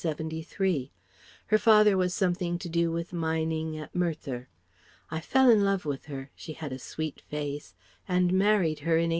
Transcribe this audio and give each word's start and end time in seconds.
Her 0.01 1.57
father 1.59 1.95
was 1.95 2.11
something 2.11 2.57
to 2.57 2.67
do 2.67 2.91
with 2.91 3.13
mining 3.13 3.77
at 3.77 3.93
Merthyr. 3.93 4.49
I 5.11 5.19
fell 5.19 5.47
in 5.51 5.63
love 5.63 5.85
with 5.85 6.05
her 6.05 6.31
she 6.33 6.53
had 6.53 6.73
a 6.73 6.79
sweet 6.79 7.21
face 7.29 7.75
and 8.07 8.33
married 8.33 8.79
her 8.79 8.97
in 8.97 9.09
1874. 9.09 9.09